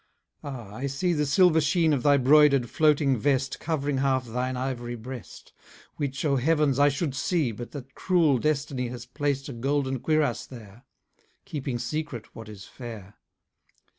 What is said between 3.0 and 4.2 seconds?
vest Cov'ring